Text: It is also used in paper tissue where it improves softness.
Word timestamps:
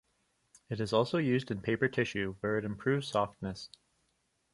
It 0.67 0.79
is 0.79 0.93
also 0.93 1.19
used 1.19 1.51
in 1.51 1.61
paper 1.61 1.87
tissue 1.87 2.33
where 2.39 2.57
it 2.57 2.65
improves 2.65 3.07
softness. 3.07 3.69